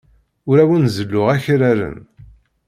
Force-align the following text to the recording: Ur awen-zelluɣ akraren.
Ur 0.49 0.57
awen-zelluɣ 0.63 1.27
akraren. 1.35 1.97